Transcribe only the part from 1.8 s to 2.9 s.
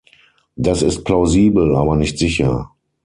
nicht sicher.